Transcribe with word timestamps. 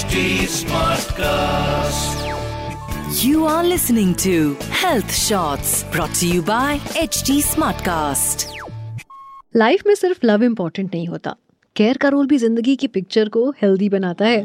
HD 0.00 0.20
Smartcast. 0.48 2.20
You 3.22 3.44
are 3.44 3.64
listening 3.64 4.14
to 4.22 4.54
Health 4.72 5.12
Shots 5.14 5.72
brought 5.92 6.14
to 6.20 6.28
you 6.28 6.42
by 6.42 6.78
HD 7.02 7.36
Smartcast. 7.48 8.46
Life 9.54 9.82
में 9.86 9.94
सिर्फ़ 9.94 10.26
love 10.26 10.44
important 10.44 10.94
नहीं 10.94 11.06
होता 11.08 11.34
care 11.76 11.96
का 11.96 12.08
role 12.08 12.26
भी 12.26 12.38
ज़िंदगी 12.38 12.76
की 12.76 12.86
पिक्चर 12.88 13.28
को 13.28 13.48
हेल्दी 13.62 13.88
बनाता 13.88 14.26
है 14.26 14.42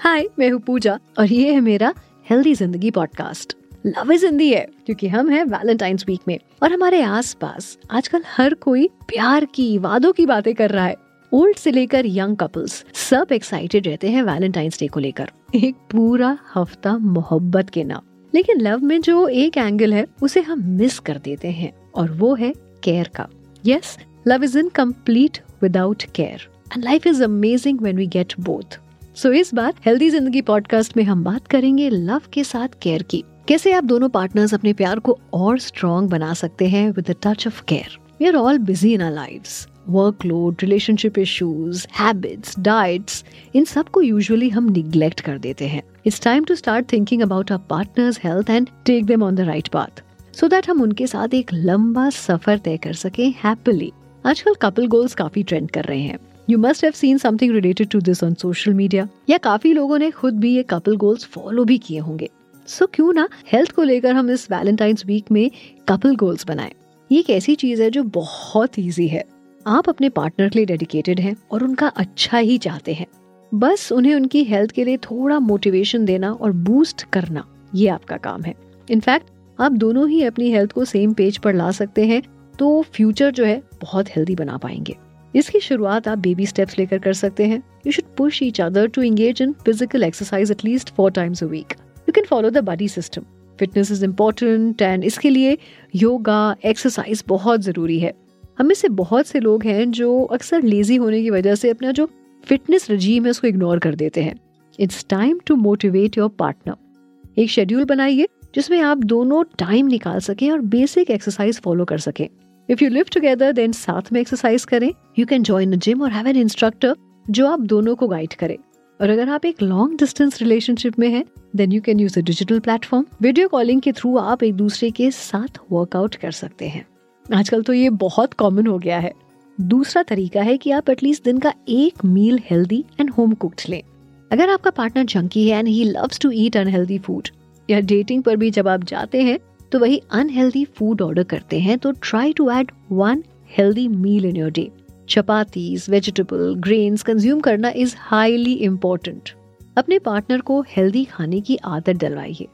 हाय 0.00 0.28
मैं 0.38 0.50
हूँ 0.50 0.60
पूजा 0.60 0.98
और 1.18 1.32
ये 1.32 1.52
है 1.54 1.60
मेरा 1.72 1.94
हेल्दी 2.30 2.54
ज़िंदगी 2.54 2.90
पॉडकास्ट 2.90 3.56
लव 3.86 4.12
इज़ 4.12 4.26
हिंदी 4.26 4.52
है 4.52 4.66
क्योंकि 4.86 5.08
हम 5.08 5.28
हैं 5.28 5.44
वैलेंटाइंस 5.44 6.04
वीक 6.08 6.20
में। 6.28 6.38
और 6.62 6.72
हमारे 6.72 7.02
आसपास 7.02 7.78
आजकल 7.90 8.22
हर 8.36 8.54
कोई 8.54 8.88
प्यार 8.88 9.44
की, 9.44 9.78
वादों 9.78 10.12
की 10.12 10.26
बातें 10.26 10.54
कर 10.54 10.70
रहा 10.70 10.84
है। 10.86 10.96
ओल्ड 11.32 11.56
से 11.56 11.70
लेकर 11.70 12.06
यंग 12.06 12.36
कपल्स 12.36 12.84
सब 12.94 13.26
एक्साइटेड 13.32 13.86
रहते 13.86 14.10
हैं 14.10 14.22
वैलेंटाइंस 14.22 14.78
डे 14.80 14.86
को 14.86 15.00
लेकर। 15.00 15.30
एक 15.54 15.74
पूरा 15.90 16.38
हफ़्ता 16.54 16.98
मोहब्बत 16.98 17.70
के 17.70 17.84
नाम। 17.84 18.00
लेकिन 18.34 18.60
लव 18.60 18.78
में 18.78 19.00
जो 19.00 19.28
एक 19.28 19.56
एंगल 19.56 19.94
है, 19.94 20.06
उसे 20.22 20.40
हम 20.40 20.62
मिस 20.62 20.98
कर 20.98 21.18
देते 21.18 21.48
हैं, 21.48 21.72
और 21.94 22.10
वो 22.10 22.34
है 22.34 22.52
केयर 22.84 23.08
का। 23.08 23.28
Yes 23.66 23.98
love 24.28 24.44
is 24.44 24.58
incomplete 24.68 25.38
without 25.62 26.02
care 26.02 26.48
and 26.72 26.84
life 26.84 27.06
is 27.06 27.24
amazing 27.24 27.80
when 27.80 27.96
we 27.96 28.06
get 28.06 28.34
both 28.40 28.78
so 29.16 29.32
इस 29.32 29.54
बार 29.54 29.74
हेल्दी 29.86 30.10
ज़िंदगी 30.10 30.42
पॉडकास्ट 30.42 30.96
में 30.96 31.04
हम 31.04 31.24
बात 31.24 31.46
करेंगे 31.46 31.90
लव 31.90 32.22
के 32.32 32.44
साथ 32.44 32.68
केयर 32.82 33.02
की। 33.02 33.24
कैसे 33.48 33.72
आप 33.72 33.84
दोनों 33.84 34.08
पार्टनर्स 34.08 34.52
अपने 34.54 34.72
प्यार 34.72 34.98
को 34.98 35.16
और 35.34 35.58
स्ट्रॉन्ग 35.60 36.10
बना 36.10 36.32
सकते 36.34 36.66
हैं 36.68 36.88
with 36.90 37.10
the 37.10 37.14
touch 37.22 37.46
of 37.46 37.60
care 37.68 37.96
we 38.20 38.26
are 38.26 38.36
all 38.36 38.58
busy 38.58 38.92
in 38.94 39.02
our 39.02 39.10
lives 39.12 39.66
workload 39.88 40.62
relationship 40.62 41.18
issues 41.18 41.86
habits 41.98 42.58
diets 42.58 43.24
इन 43.54 43.64
सबको 43.64 44.02
यूजुअली 44.02 44.48
हम 44.48 44.70
निग्लेक्ट 44.70 45.20
कर 45.20 45.38
देते 45.38 45.66
हैं. 45.66 45.82
It's 46.06 46.20
time 46.22 46.44
to 46.44 46.54
start 46.54 46.90
thinking 46.92 47.22
about 47.22 47.52
our 47.52 47.58
partners 47.70 48.18
health 48.24 48.50
and 48.50 48.68
take 48.86 49.04
them 49.06 49.22
on 49.22 49.34
the 49.34 49.40
right 49.40 49.68
path 49.68 50.02
so 50.36 50.48
that 50.48 50.68
हम 50.70 50.80
उनके 50.82 51.06
साथ 51.06 51.34
एक 51.34 51.52
लंबा 51.54 52.08
सफ़र 52.10 52.58
तय 52.58 52.76
कर 52.76 52.92
सके 52.94 53.26
हैप्पीली 53.42 53.90
आजकल 54.24 54.54
कपल 54.62 54.86
गोल्स 54.86 55.14
काफ़ी 55.14 55.42
ट्रेंड 55.42 55.70
कर 55.70 55.84
रहे 55.84 56.00
हैं. 56.00 56.18
You 56.50 56.58
must 56.58 56.84
have 56.84 56.92
seen 56.92 57.18
something 57.18 57.52
related 57.54 57.88
to 57.88 58.00
this 58.00 58.24
on 58.24 58.34
social 58.36 58.74
media 58.74 59.06
या 59.30 59.38
काफ़ी 59.40 59.72
लोगों 59.72 59.98
ने 59.98 60.10
खुद 60.12 60.40
भी 60.40 60.54
ये 60.54 60.62
कपल 60.70 60.96
गोल्स 60.96 61.24
फॉलो 61.26 61.64
भी 61.64 61.78
किए 61.78 61.98
होंगे. 61.98 62.30
सो 62.68 62.86
क्यों 62.86 63.12
ना 63.12 63.28
हेल्थ 63.46 63.72
को 63.72 63.82
लेकर 63.82 64.14
हम 64.14 64.30
इस 64.30 64.50
वैलेंटाइंस 64.50 65.04
वीक 65.06 65.30
में 65.32 65.50
कपल 65.88 66.14
गोल्स 66.16 66.46
बनाएँ। 66.46 66.70
ये 67.10 67.18
एक 67.20 67.30
ऐसी 67.30 67.54
चीज़ 67.54 67.82
है 67.82 67.90
जो 67.90 68.02
बहुत 68.04 68.78
ईजी 68.78 69.06
है। 69.08 69.24
आप 69.66 69.88
अपने 69.88 70.08
पार्टनर 70.08 70.48
के 70.48 70.58
लिए 70.58 70.66
डेडिकेटेड 70.66 71.20
हैं 71.20 71.34
और 71.52 71.64
उनका 71.64 71.88
अच्छा 71.88 72.38
ही 72.38 72.56
चाहते 72.58 72.94
हैं। 72.94 73.06
बस 73.52 73.90
उन्हें 73.92 74.14
उनकी 74.14 74.42
हेल्थ 74.44 74.70
के 74.70 74.84
लिए 74.84 74.96
थोड़ा 75.00 75.38
मोटिवेशन 75.40 76.04
देना 76.04 76.32
और 76.32 76.52
बूस्ट 76.52 77.02
करना, 77.12 77.44
ये 77.74 77.88
आपका 77.88 78.16
काम 78.18 78.42
है। 78.42 78.54
इनफैक्ट 78.88 79.30
आप 79.58 79.72
दोनों 79.74 80.08
ही 80.08 80.22
अपनी 80.24 80.50
हेल्थ 80.52 80.72
को 80.72 80.84
सेम 80.84 81.12
पेज 81.12 81.38
पर 81.38 81.54
ला 81.54 81.70
सकते 81.72 82.06
हैं 82.06 82.22
तो 82.58 82.82
फ्यूचर 82.94 83.30
जो 83.30 83.44
है 83.44 83.62
बहुत 83.82 84.08
हेल्दी 84.08 84.34
बना 84.36 84.56
पाएँगे। 84.56 84.96
इसकी 85.34 85.60
शुरुआत 85.60 86.08
आप 86.08 86.18
बेबी 86.18 86.46
स्टेप्स 86.46 86.78
लेकर 86.78 86.98
कर 86.98 87.12
सकते 87.14 87.46
हैं। 87.46 87.62
You 87.86 87.92
should 87.92 88.14
push 88.16 88.42
each 88.42 88.60
other 88.60 88.86
to 88.88 89.02
engage 89.02 89.42
in 89.42 89.52
physical 89.64 90.02
exercise 90.02 90.50
at least 90.50 90.90
four 90.90 91.10
times 91.12 91.42
a 91.42 91.46
week 91.46 91.74
you 92.14 92.20
can 92.20 92.26
follow 92.28 92.50
the 92.50 92.58
body 92.64 92.86
system 92.88 93.22
fitness 93.58 93.90
is 93.92 94.04
important 94.04 94.82
and 94.82 95.04
इसके 95.04 95.30
लिए 95.30 95.56
योगा 95.94 96.56
एक्सरसाइज 96.64 97.22
बहुत 97.28 97.60
ज़रूरी 97.60 97.98
है। 98.00 98.12
हम 98.58 98.72
से 98.72 98.88
बहुत 98.90 99.26
से 99.26 99.40
लोग 99.40 99.64
हैं 99.64 99.90
जो 99.90 100.22
अक्सर 100.32 100.62
लेजी 100.62 100.96
होने 100.96 101.22
की 101.22 101.30
वजह 101.30 101.54
से 101.54 101.70
अपना 101.70 101.92
जो 101.92 102.08
फिटनेस 102.46 102.90
रजीम 102.90 103.24
है 103.24 103.30
उसको 103.30 103.46
इग्नोर 103.46 103.78
कर 103.78 103.94
देते 103.94 104.22
हैं। 104.22 104.34
It's 104.78 105.04
time 105.10 105.40
to 105.46 105.56
motivate 105.56 106.18
your 106.18 106.28
partner 106.38 107.40
एक 107.40 107.50
शेड्यूल 107.50 107.84
बनाइए 107.84 108.26
जिसमें 108.54 108.80
आप 108.80 108.98
दोनों 109.04 109.42
टाइम 109.58 109.86
निकाल 109.86 110.18
सकें 110.20 110.50
और 110.50 110.60
बेसिक 110.74 111.10
एक्सरसाइज 111.10 111.60
फॉलो 111.60 111.84
कर 111.84 111.98
सकें। 111.98 112.28
If 112.68 112.84
you 112.84 112.90
live 112.90 113.04
together 113.14 113.52
then 113.52 113.72
साथ 113.72 114.12
में 114.12 114.20
एक्सरसाइज 114.20 114.64
करें। 114.64 114.90
You 115.18 115.26
can 115.26 115.42
join 115.42 115.72
a 115.72 115.76
gym 115.78 116.02
और 116.02 116.10
हैव 116.10 116.28
एन 116.28 116.36
इंस्ट्रक्टर 116.36 116.94
जो 117.26 117.46
आप 117.46 117.60
दोनों 117.66 117.94
को 117.96 118.08
गाइड 118.08 118.34
करे। 118.34 118.58
और 119.00 119.10
अगर 119.10 119.28
आप 119.28 119.44
एक 119.44 119.62
लॉन्ग 119.62 119.98
डिस्टेंस 119.98 120.40
रिलेशनशिप 120.42 120.98
में 120.98 121.08
हैं 121.08 121.24
then 121.56 121.72
you 121.72 121.80
can 121.80 122.00
use 122.00 122.18
a 122.18 122.22
digital 122.22 122.58
platform 122.58 123.04
video 123.22 123.48
calling 123.48 123.80
के 123.80 123.92
थ्रू 123.92 124.16
आप 124.18 124.42
एक 124.42 124.54
दूसरे 124.54 124.90
के 124.90 125.10
साथ 125.10 125.58
वर्कआउट 125.72 126.14
कर 126.14 126.30
सकते 126.30 126.68
हैं। 126.68 126.84
आजकल 127.26 127.62
तो 127.62 127.72
ये 127.72 127.90
बहुत 127.90 128.34
कॉमन 128.34 128.66
हो 128.66 128.78
गया 128.78 128.98
है। 128.98 129.12
दूसरा 129.58 130.02
तरीका 130.02 130.42
है 130.42 130.56
कि 130.56 130.70
आप 130.70 130.90
एटलीस्ट 130.90 131.24
दिन 131.24 131.38
का 131.38 131.52
एक 131.68 132.04
meal 132.04 132.38
healthy 132.44 132.84
and 133.00 133.10
home 133.10 133.32
cooked 133.34 133.68
लें। 133.68 133.82
अगर 134.30 134.50
आपका 134.50 134.70
पार्टनर 134.70 135.04
जंकी 135.04 135.48
है 135.48 135.58
and 135.58 135.68
he 135.68 135.84
loves 135.84 136.20
to 136.20 136.30
eat 136.30 136.56
unhealthy 136.56 136.98
food 136.98 137.28
या 137.68 137.80
डेटिंग 137.80 138.22
पर 138.22 138.36
भी 138.36 138.50
जब 138.50 138.68
आप 138.68 138.84
जाते 138.84 139.22
हैं 139.22 139.38
तो 139.72 139.78
वही 139.78 140.00
अनहेल्दी 140.12 140.64
फ़ूड 140.78 141.02
ऑर्डर 141.02 141.22
करते 141.24 141.60
हैं 141.60 141.78
तो 141.78 141.92
try 142.02 142.32
to 142.32 142.50
add 142.50 142.70
one 142.92 143.22
healthy 143.58 143.88
meal 143.88 144.24
in 144.24 144.36
your 144.36 144.50
day 144.50 144.70
chapatis 145.08 145.86
vegetable 145.90 146.54
grains 146.58 147.02
consume 147.02 147.40
करना 147.40 147.70
इज़ 147.76 147.94
हाईली 147.98 148.52
इम्पोर्टेंट 148.64 149.30
अपने 149.76 149.98
पार्टनर 149.98 150.40
को 150.40 150.60
हेल्दी 150.68 151.04
खाने 151.04 151.40
की 151.40 151.56
आदत 151.66 151.96
डलवाइए 151.96 152.46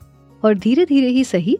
और 0.42 0.58
धीरे 0.58 0.84
धीरे 0.86 1.08
ही 1.08 1.24
सही 1.24 1.58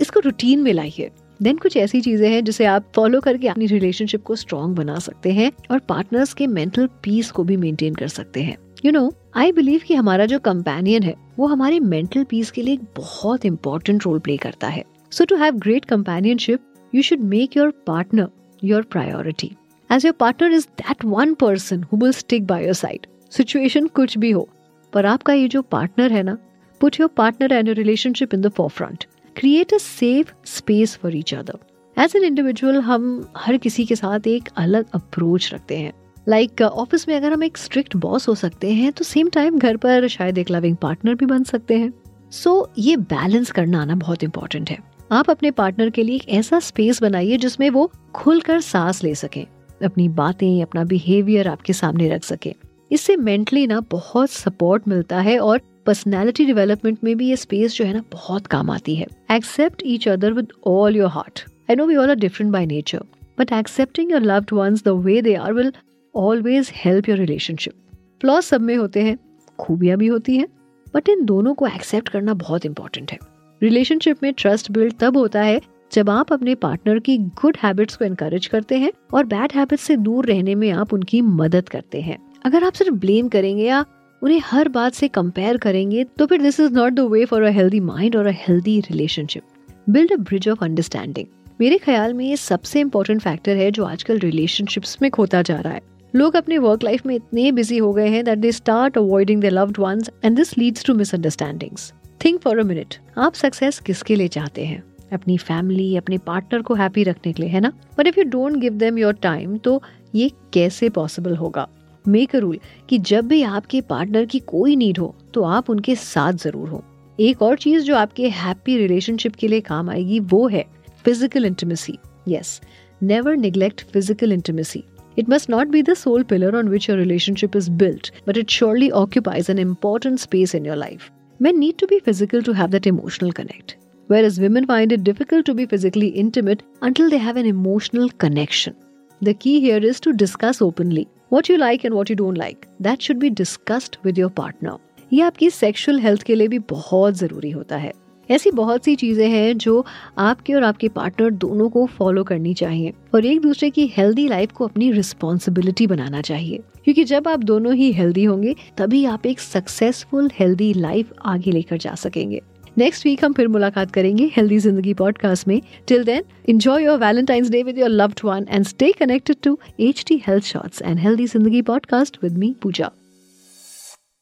इसको 0.00 0.20
रूटीन 0.20 0.62
में 0.62 0.72
लाइए। 0.72 1.10
देन 1.40 1.56
कुछ 1.56 1.76
ऐसी 1.76 2.00
चीज़ें 2.00 2.28
हैं 2.28 2.42
जिसे 2.44 2.64
आप 2.64 2.90
फॉलो 2.96 3.20
करके 3.20 3.48
अपनी 3.48 3.66
रिलेशनशिप 3.66 4.22
को 4.22 4.36
स्ट्रॉन्ग 4.36 4.76
बना 4.76 4.98
सकते 4.98 5.32
हैं 5.32 5.50
और 5.70 5.78
पार्टनर्स 5.78 6.34
के 6.34 6.46
मेंटल 6.46 6.88
पीस 7.02 7.30
को 7.30 7.44
भी 7.44 7.56
मेंटेन 7.56 7.94
कर 7.94 8.08
सकते 8.08 8.42
हैं। 8.42 8.56
यू 8.84 8.92
नो 8.92 9.10
आई 9.36 9.52
बिलीव 9.52 9.80
कि 9.86 9.94
हमारा 9.94 10.26
जो 10.26 10.38
कंपेनियन 10.38 11.02
है, 11.02 11.14
वो 11.38 11.46
हमारे 11.46 11.80
मेंटल 11.80 12.24
पीस 12.24 12.50
के 12.50 12.62
लिए 12.62 12.74
एक 12.74 12.82
बहुत 12.96 13.44
इंपॉर्टेंट 13.44 14.04
रोल 14.06 14.18
प्ले 14.18 14.36
करता 14.36 14.68
है। 14.68 14.84
So 15.12 15.24
to 15.24 15.36
have 15.36 15.56
great 15.56 15.84
companionship 15.84 16.60
you 16.92 17.02
should 17.02 17.20
make 17.26 17.56
your 17.56 17.70
partner 17.86 18.28
your 18.62 18.82
priority 18.82 19.50
as 19.90 20.04
your 20.06 20.12
partner 20.12 20.52
is 20.52 20.66
that 20.78 21.04
one 21.04 21.34
person 21.34 21.82
who 21.82 21.96
will 21.96 22.12
stick 22.12 22.46
by 22.46 22.64
your 22.64 22.74
side 22.74 23.06
situation 23.30 23.86
कुछ 23.86 24.18
भी 24.18 24.30
हो 24.30 24.48
पर 24.92 25.06
आपका 25.06 25.32
ये 25.32 25.48
जो 25.48 25.62
पार्टनर 25.62 26.12
है 26.12 26.22
ना 26.22 26.36
put 26.80 27.00
your 27.00 27.08
partner 27.16 27.52
and 27.52 27.68
your 27.68 27.76
relationship 27.76 28.34
in 28.34 28.40
the 28.40 28.48
forefront 28.70 29.04
create 29.36 29.74
a 29.74 29.78
safe 29.78 30.32
space 30.46 30.96
for 30.96 31.16
each 31.16 31.34
other 31.34 32.02
as 32.02 32.16
an 32.16 32.24
individual 32.24 32.80
हम 32.80 33.28
हर 33.36 33.56
किसी 33.56 33.84
के 33.84 33.96
साथ 33.96 34.26
एक 34.26 34.48
अलग 34.56 34.86
अप्रोच 34.94 35.52
रखते 35.54 35.76
हैं। 35.76 35.92
लाइक 36.28 36.50
like, 36.50 36.62
ऑफ़िस 36.62 37.02
uh, 37.02 37.08
में 37.08 37.16
अगर 37.16 37.32
हम 37.32 37.42
एक 37.44 37.56
स्ट्रिक्ट 37.58 37.96
बॉस 37.96 38.28
हो 38.28 38.34
सकते 38.34 38.72
हैं 38.72 38.92
तो 38.92 39.04
सेम 39.04 39.28
टाइम 39.28 39.58
घर 39.58 39.76
पर 39.76 40.06
शायद 40.08 40.38
एक 40.38 40.50
लविंग 40.50 40.76
पार्टनर 40.76 41.14
भी 41.14 41.26
बन 41.26 41.44
सकते 41.44 41.78
हैं। 41.78 41.92
सो 42.32 42.60
so, 42.60 42.78
ये 42.78 42.96
बैलेंस 42.96 43.50
करना 43.50 43.82
आना 43.82 43.94
बहुत 43.94 44.24
इंपॉर्टेंट 44.24 44.70
है। 44.70 44.78
आप 45.12 45.30
अपने 45.30 45.50
पार्टनर 45.50 45.90
के 45.90 46.02
लिए 46.02 46.16
एक 46.16 46.28
ऐसा 46.28 46.58
स्पेस 46.60 47.02
बनाइए 47.02 47.36
जिसमें 47.36 47.68
वो 47.70 47.90
खुलकर 48.14 48.60
सांस 48.60 49.02
ले 49.04 49.14
सके। 49.14 49.46
अपनी 49.84 50.08
बातें, 50.10 50.62
अपना 50.62 50.84
बिहेवियर 50.84 51.48
आपके 51.48 51.72
सामने 51.72 52.08
रख 52.08 52.24
सके। 52.24 52.54
इससे 52.90 53.16
मेंटली 53.16 53.66
ना 53.66 53.80
बहुत 53.90 54.30
सपोर्ट 54.30 54.88
मिलता 54.88 55.20
है 55.20 55.38
और 55.38 55.60
पर्सनैलिटी 55.86 56.44
डेवलपमेंट 56.44 56.98
में 57.04 57.16
भी 57.16 57.28
ये 57.28 57.36
स्पेस 57.36 57.76
जो 57.76 57.84
है 57.84 57.92
ना 57.92 58.02
बहुत 58.12 58.46
काम 58.46 58.70
आती 58.70 58.94
है। 58.96 59.06
Accept 59.32 59.82
each 59.86 60.08
other 60.08 60.32
with 60.32 60.52
all 60.66 60.96
your 60.96 61.08
heart 61.08 61.44
I 61.70 61.76
know 61.76 61.86
we 61.86 61.96
all 61.96 62.10
are 62.10 62.16
different 62.16 62.52
by 62.52 62.66
nature 62.66 63.04
but 63.38 63.52
accepting 63.52 64.10
your 64.12 64.22
loved 64.22 64.52
ones 64.52 64.84
the 64.84 64.88
way 65.04 65.20
they 65.22 65.34
are 65.34 65.52
will 65.52 65.72
always 66.14 66.70
help 66.74 67.08
your 67.08 67.18
relationship 67.18 67.72
flaws 68.20 68.42
सब 68.42 68.60
में 68.60 68.76
होते 68.76 69.02
हैं, 69.02 69.18
खूबियाँ 69.58 69.98
भी 69.98 70.06
होती 70.06 70.36
हैं 70.36 70.46
बट 70.94 71.08
इन 71.08 71.24
दोनों 71.24 71.54
को 71.54 71.66
accept 71.66 72.08
करना 72.08 72.34
बहुत 72.34 72.66
इंपॉर्टेंट 72.66 73.12
है। 73.12 73.18
रिलेशनशिप 73.62 74.22
में 74.22 74.32
ट्रस्ट 74.32 74.70
बिल्ड 74.72 74.94
तब 75.00 75.16
होता 75.16 75.42
है 75.42 75.60
जब 75.94 76.08
आप 76.10 76.32
अपने 76.32 76.54
पार्टनर 76.54 76.98
की 76.98 77.16
गुड 77.40 77.56
हैबिट्स 77.62 77.96
को 77.96 78.04
एनकरेज 78.04 78.46
करते 78.46 78.78
हैं 78.78 78.90
और 79.14 79.24
बैड 79.24 79.52
हैबिट्स 79.54 79.82
से 79.82 79.96
दूर 79.96 80.26
रहने 80.26 80.54
में 80.54 80.70
आप 80.70 80.92
उनकी 80.92 81.20
मदद 81.20 81.68
करते 81.68 82.00
हैं। 82.00 82.16
अगर 82.44 82.64
आप 82.64 82.72
सिर्फ़ 82.72 82.94
ब्लेम 82.94 83.28
करेंगे 83.28 83.64
या 83.64 83.84
उन्हें 84.22 84.40
हर 84.44 84.68
बात 84.68 84.94
से 84.94 85.08
कंपेयर 85.08 85.56
करेंगे 85.56 86.04
तो 86.18 86.26
फिर 86.26 86.42
this 86.42 86.58
is 86.60 86.72
not 86.72 86.92
the 86.92 87.00
way 87.00 87.24
for 87.24 87.42
a 87.42 87.50
healthy 87.50 87.80
mind 87.80 88.16
और 88.16 88.26
a 88.26 88.32
healthy 88.38 88.78
relationship 88.80 89.42
build 89.90 90.12
a 90.12 90.16
bridge 90.16 90.48
of 90.48 90.64
understanding 90.64 91.26
मेरे 91.60 91.78
ख्याल 91.78 92.14
में 92.14 92.24
ये 92.24 92.36
सबसे 92.36 92.80
इम्पोर्टेंट 92.80 93.20
फैक्टर 93.22 93.56
है 93.56 93.70
जो 93.70 93.84
आजकल 93.84 94.18
रिलेशनशिप्स 94.18 94.96
में 95.02 95.10
खोता 95.10 95.42
जा 95.42 95.58
रहा 95.60 95.72
है। 95.72 95.80
लोग 96.14 96.36
अपने 96.36 96.58
वर्क 96.58 96.84
लाइफ 96.84 97.06
में 97.06 97.14
इतने 97.14 97.52
बिज़ी 97.52 97.78
हो 97.78 97.92
गए 97.92 98.08
हैं 98.08 98.24
that 98.24 98.38
they 98.38 98.52
start 98.52 98.98
avoiding 98.98 99.42
the 99.42 99.52
loved 99.52 99.78
ones 99.78 100.10
and 100.24 100.36
this 100.36 100.56
leads 100.58 100.84
to 100.84 100.94
misunderstandings 100.94 101.92
think 102.24 102.40
for 102.40 102.58
a 102.58 102.64
minute 102.64 102.94
आप 103.18 103.34
सक्सेस 103.34 103.78
किसके 103.78 104.16
लिए 104.16 104.28
चाहते 104.28 104.64
हैं? 104.64 104.82
अपनी 105.14 105.36
फैमिली 105.38 105.96
अपने 105.96 106.18
पार्टनर 106.26 106.62
को 106.62 106.74
हैप्पी 106.74 107.02
रखने 107.04 107.32
के 107.32 107.42
लिए, 107.42 107.50
है 107.50 107.60
ना? 107.60 107.72
But 107.98 108.06
if 108.06 108.18
you 108.18 108.24
don't 108.26 108.56
give 108.56 108.72
them 108.74 108.98
your 108.98 109.14
time 109.22 109.56
तो 109.58 109.80
ये 110.14 110.30
कैसे 110.52 110.88
पॉसिबल 110.90 111.36
होगा? 111.36 111.66
मेक 112.04 112.34
अ 112.36 112.38
रूल 112.38 112.58
कि 112.88 112.98
जब 113.00 113.26
भी 113.26 113.42
आपके 113.44 113.80
पार्टनर 113.82 114.24
की 114.26 114.38
कोई 114.40 114.76
नीड 114.76 114.98
हो 114.98 115.14
तो 115.34 115.42
आप 115.44 115.70
उनके 115.70 115.94
साथ 115.96 116.32
ज़रूर 116.34 116.68
हो। 116.68 116.82
एक 117.18 117.42
और 117.42 117.56
चीज़ 117.56 117.84
जो 117.84 117.96
आपके 117.96 118.28
हैप्पी 118.30 118.76
रिलेशनशिप 118.78 119.34
के 119.34 119.48
लिए 119.48 119.60
काम 119.62 119.90
आएगी, 119.90 120.18
वो 120.20 120.46
है 120.48 120.64
physical 121.04 121.44
intimacy 121.44 121.98
yes 122.28 122.60
never 123.02 123.36
neglect 123.36 123.84
physical 123.92 124.32
intimacy 124.32 124.82
it 125.16 125.28
must 125.30 125.50
not 125.50 125.68
be 125.68 125.82
the 125.82 125.94
sole 125.94 126.22
pillar 126.22 126.56
on 126.56 126.68
which 126.68 126.88
your 126.88 126.98
relationship 126.98 127.56
is 127.56 127.70
built 127.72 128.12
but 128.28 128.36
it 128.36 128.50
surely 128.50 128.90
occupies 129.02 129.50
an 129.50 129.58
important 129.58 130.18
space 130.18 130.54
in 130.54 130.66
your 130.66 130.76
life 130.76 131.10
man 131.40 131.58
need 131.58 131.78
to 131.80 131.86
be 131.86 131.98
physical 132.00 132.42
to 132.42 132.52
have 132.52 132.68
that 132.68 132.86
emotional 132.86 133.30
connect 133.30 133.76
whereas 134.06 134.38
women 134.38 134.66
find 134.66 134.92
it 134.92 135.04
difficult 135.04 135.46
to 135.46 135.54
be 135.54 135.66
physically 135.66 136.08
intimate 136.08 136.62
until 136.82 137.10
they 137.10 137.18
have 137.18 137.36
an 137.36 137.46
emotional 137.46 138.08
connection. 138.10 138.76
The 139.22 139.34
key 139.34 139.60
here 139.60 139.78
is 139.78 140.00
to 140.00 140.12
discuss 140.14 140.60
openly 140.60 141.08
what 141.28 141.48
you 141.48 141.58
like 141.58 141.84
and 141.84 141.94
what 141.94 142.10
you 142.10 142.16
don't 142.16 142.36
like. 142.36 142.68
That 142.80 143.02
should 143.02 143.18
be 143.18 143.30
discussed 143.32 143.98
with 144.02 144.18
your 144.18 144.30
partner. 144.30 144.78
ये 145.12 145.20
आपकी 145.22 145.50
sexual 145.50 145.98
health 146.00 146.22
के 146.22 146.34
लिए 146.34 146.48
भी 146.48 146.58
बहुत 146.70 147.14
ज़रूरी 147.14 147.50
होता 147.50 147.76
है 147.76 147.92
ऐसी 148.30 148.50
बहुत 148.50 148.84
सी 148.84 148.94
चीज़ें 148.96 149.28
हैं 149.28 149.56
जो 149.58 149.84
आपके 150.18 150.54
और 150.54 150.64
आपके 150.64 150.88
पार्टनर 150.88 151.30
दोनों 151.30 151.68
को 151.70 151.84
फॉलो 151.98 152.24
करनी 152.24 152.54
चाहिए 152.54 152.92
और 153.14 153.26
एक 153.26 153.40
दूसरे 153.40 153.70
की 153.70 153.86
हेल्दी 153.96 154.26
लाइफ 154.28 154.52
को 154.52 154.66
अपनी 154.68 154.90
रिस्पॉन्सिबिलिटी 154.92 155.86
बनाना 155.86 156.20
चाहिए 156.20 156.62
क्योंकि 156.84 157.04
जब 157.04 157.28
आप 157.28 157.44
दोनों 157.44 157.74
ही 157.74 157.92
हेल्दी 157.92 158.24
होंगे 158.24 158.54
तभी 158.78 159.04
आप 159.06 159.26
एक 159.26 159.40
सक्सेसफुल 159.40 160.30
हेल्दी 160.38 160.72
लाइफ 160.74 161.12
आगे 161.24 161.50
लेकर 161.50 161.76
जा 161.76 161.94
सकेंगे 161.94 162.42
नेक्स्ट 162.78 163.04
वीक 163.06 163.24
हम 163.24 163.32
फिर 163.32 163.48
मुलाकात 163.48 163.90
करेंगे 163.92 164.30
हेल्दी 164.36 164.58
ज़िंदगी 164.58 164.94
पॉडकास्ट 164.94 165.48
में 165.48 165.60
till 165.88 166.04
then 166.04 166.24
enjoy 166.48 166.84
your 166.84 166.98
Valentine's 166.98 167.50
day 167.50 167.62
with 167.62 167.78
your 167.78 167.88
loved 167.90 168.20
one 168.24 168.46
and 168.50 168.64
stay 168.66 168.90
connected 168.98 169.36
to 169.42 169.58
H 169.80 170.04
T 170.08 170.22
health 170.26 170.44
shorts 170.44 170.82
and 170.82 170.98
healthy 170.98 171.26
ज़िंदगी 171.26 171.62
podcast 171.70 172.18
with 172.22 172.38
me 172.38 172.54
Pooja 172.62 172.90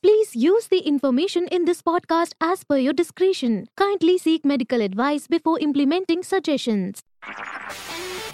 please 0.05 0.33
use 0.37 0.67
the 0.71 0.81
information 0.87 1.49
in 1.53 1.65
this 1.65 1.81
podcast 1.81 2.35
as 2.45 2.65
per 2.69 2.79
your 2.79 2.95
description 2.95 3.57
kindly 3.79 4.19
seek 4.19 4.47
medical 4.47 4.83
advice 4.83 5.27
before 5.31 5.61
implementing 5.61 6.23
suggestion 6.25 6.93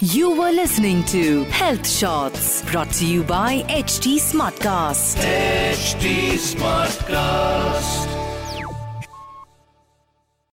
You 0.01 0.27
were 0.31 0.51
listening 0.51 1.03
to 1.05 1.23
Health 1.53 1.85
Shots 1.85 2.45
brought 2.69 2.93
to 2.93 3.05
you 3.05 3.23
by 3.23 3.65
HD 3.69 4.13
Smartcast. 4.19 5.19
HD 5.73 6.13
Smartcast. 6.41 8.18